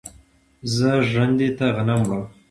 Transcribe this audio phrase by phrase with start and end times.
[0.75, 2.23] زه ژرندې ته غنم وړم.